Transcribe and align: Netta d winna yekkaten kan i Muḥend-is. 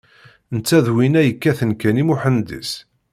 Netta 0.55 0.77
d 0.85 0.87
winna 0.95 1.21
yekkaten 1.23 1.71
kan 1.81 2.01
i 2.01 2.03
Muḥend-is. 2.07 2.71